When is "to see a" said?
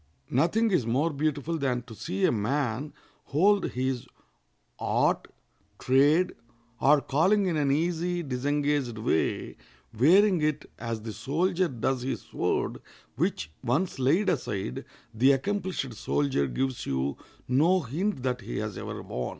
1.83-2.31